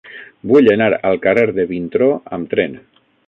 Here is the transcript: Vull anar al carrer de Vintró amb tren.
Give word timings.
Vull 0.51 0.69
anar 0.75 0.87
al 1.09 1.19
carrer 1.27 1.45
de 1.59 1.67
Vintró 1.73 2.09
amb 2.39 2.51
tren. 2.57 2.79